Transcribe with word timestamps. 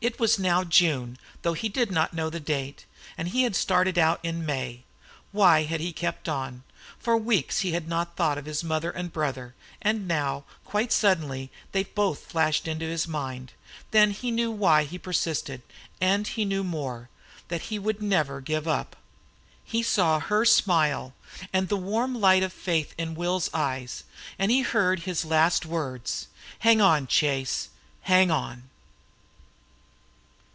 It 0.00 0.20
was 0.20 0.38
now 0.38 0.62
June, 0.62 1.18
though 1.42 1.54
he 1.54 1.68
did 1.68 1.90
not 1.90 2.14
know 2.14 2.30
the 2.30 2.38
date, 2.38 2.84
and 3.18 3.26
he 3.30 3.42
had 3.42 3.56
started 3.56 3.98
out 3.98 4.20
in 4.22 4.46
May. 4.46 4.84
Why 5.32 5.64
had 5.64 5.80
he 5.80 5.92
kept 5.92 6.28
on? 6.28 6.62
For 7.00 7.16
weeks 7.16 7.62
he 7.62 7.72
had 7.72 7.88
not 7.88 8.14
thought 8.14 8.38
of 8.38 8.44
his 8.44 8.62
mother 8.62 8.92
and 8.92 9.12
brother, 9.12 9.56
and 9.82 10.06
now, 10.06 10.44
quite 10.64 10.92
suddenly, 10.92 11.50
they 11.72 11.82
both 11.82 12.26
flashed 12.26 12.68
into 12.68 12.84
his 12.84 13.08
mind. 13.08 13.54
Then 13.90 14.12
he 14.12 14.30
knew 14.30 14.52
why 14.52 14.84
he 14.84 14.94
had 14.94 15.02
persisted, 15.02 15.62
and 16.00 16.28
he 16.28 16.44
knew 16.44 16.62
more, 16.62 17.08
that 17.48 17.62
he 17.62 17.76
would 17.76 18.00
never 18.00 18.40
give 18.40 18.68
up. 18.68 18.94
He 19.64 19.82
saw 19.82 20.20
her 20.20 20.44
smile, 20.44 21.12
and 21.52 21.68
the 21.68 21.76
warm 21.76 22.14
light 22.20 22.44
of 22.44 22.52
faith 22.52 22.94
in 22.98 23.16
Will's 23.16 23.50
eyes, 23.52 24.04
and 24.38 24.52
he 24.52 24.60
heard 24.60 25.00
his 25.00 25.24
last 25.24 25.66
words: 25.66 26.28
"Hang 26.60 26.80
on, 26.80 27.08
Chase. 27.08 27.70
Hang 28.02 28.30
on!" 28.30 28.70